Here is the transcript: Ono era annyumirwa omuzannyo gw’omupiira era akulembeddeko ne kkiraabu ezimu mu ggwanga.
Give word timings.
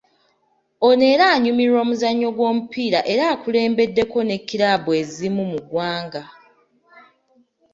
Ono 0.87 1.03
era 1.13 1.25
annyumirwa 1.33 1.77
omuzannyo 1.85 2.29
gw’omupiira 2.35 2.99
era 3.13 3.23
akulembeddeko 3.33 4.17
ne 4.23 4.35
kkiraabu 4.41 4.89
ezimu 5.01 5.43
mu 5.51 5.59
ggwanga. 5.63 6.23